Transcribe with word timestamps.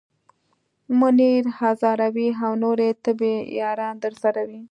منیر 0.99 1.43
هزاروی 1.59 2.29
او 2.43 2.51
نورې 2.63 2.89
طبې 3.03 3.33
یاران 3.59 3.95
درسره 4.03 4.41
وي. 4.49 4.59